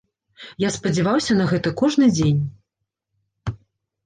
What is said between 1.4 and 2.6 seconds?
на гэта кожны дзень.